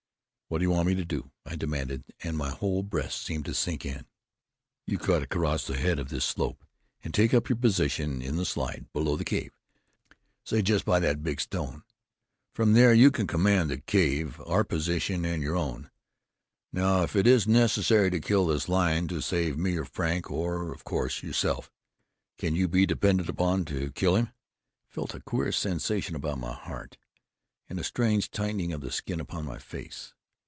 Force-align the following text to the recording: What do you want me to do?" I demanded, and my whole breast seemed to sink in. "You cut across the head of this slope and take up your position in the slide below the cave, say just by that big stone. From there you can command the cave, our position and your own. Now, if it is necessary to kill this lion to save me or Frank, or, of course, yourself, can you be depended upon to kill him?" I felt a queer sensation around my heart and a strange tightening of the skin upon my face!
What 0.47 0.57
do 0.57 0.63
you 0.65 0.71
want 0.71 0.87
me 0.87 0.95
to 0.95 1.05
do?" 1.05 1.31
I 1.45 1.55
demanded, 1.55 2.03
and 2.23 2.37
my 2.37 2.49
whole 2.49 2.83
breast 2.83 3.21
seemed 3.21 3.45
to 3.45 3.53
sink 3.53 3.85
in. 3.85 4.05
"You 4.85 4.97
cut 4.97 5.23
across 5.23 5.65
the 5.65 5.77
head 5.77 5.97
of 5.97 6.09
this 6.09 6.25
slope 6.25 6.65
and 7.01 7.13
take 7.13 7.33
up 7.33 7.47
your 7.47 7.55
position 7.55 8.21
in 8.21 8.35
the 8.35 8.43
slide 8.43 8.85
below 8.91 9.15
the 9.15 9.23
cave, 9.23 9.53
say 10.43 10.61
just 10.61 10.83
by 10.83 10.99
that 10.99 11.23
big 11.23 11.39
stone. 11.39 11.83
From 12.53 12.73
there 12.73 12.93
you 12.93 13.11
can 13.11 13.27
command 13.27 13.69
the 13.69 13.77
cave, 13.77 14.41
our 14.45 14.65
position 14.65 15.23
and 15.23 15.41
your 15.41 15.55
own. 15.55 15.89
Now, 16.73 17.03
if 17.03 17.15
it 17.15 17.27
is 17.27 17.47
necessary 17.47 18.09
to 18.09 18.19
kill 18.19 18.47
this 18.47 18.67
lion 18.67 19.07
to 19.07 19.21
save 19.21 19.57
me 19.57 19.77
or 19.77 19.85
Frank, 19.85 20.29
or, 20.29 20.73
of 20.73 20.83
course, 20.83 21.23
yourself, 21.23 21.71
can 22.37 22.55
you 22.55 22.67
be 22.67 22.85
depended 22.85 23.29
upon 23.29 23.63
to 23.71 23.89
kill 23.93 24.17
him?" 24.17 24.33
I 24.89 24.93
felt 24.93 25.15
a 25.15 25.21
queer 25.21 25.53
sensation 25.53 26.13
around 26.17 26.41
my 26.41 26.51
heart 26.51 26.97
and 27.69 27.79
a 27.79 27.85
strange 27.85 28.29
tightening 28.31 28.73
of 28.73 28.81
the 28.81 28.91
skin 28.91 29.21
upon 29.21 29.45
my 29.45 29.57
face! 29.57 30.13